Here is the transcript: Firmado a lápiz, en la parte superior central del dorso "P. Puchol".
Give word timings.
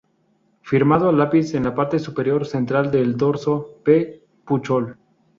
Firmado 0.63 1.09
a 1.09 1.11
lápiz, 1.11 1.53
en 1.53 1.63
la 1.65 1.75
parte 1.75 1.99
superior 1.99 2.47
central 2.47 2.89
del 2.89 3.15
dorso 3.17 3.77
"P. 3.85 4.23
Puchol". 4.43 4.97